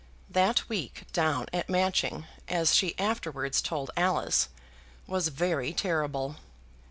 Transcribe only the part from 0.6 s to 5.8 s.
week down at Matching, as she afterwards told Alice, was very